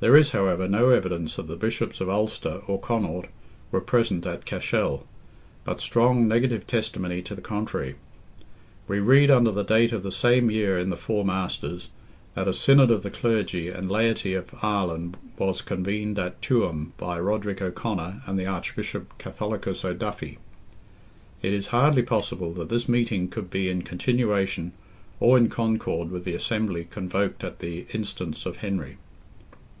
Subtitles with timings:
[0.00, 3.26] There is, however, no evidence that the Bishops of Ulster or Connaught
[3.72, 5.04] were present at Cashel,
[5.64, 7.96] but strong negative testimony to the contrary.
[8.86, 11.88] We read under the date of the same year in the Four Masters,
[12.36, 17.18] that a synod of the clergy and laity of Ireland was convened at Tuam by
[17.18, 20.38] Roderick O'Conor and the Archbishop Catholicus O'Duffy.
[21.42, 24.74] It is hardly possible that this meeting could be in continuation
[25.18, 28.96] or in concord with the assembly convoked at the instance of Henry.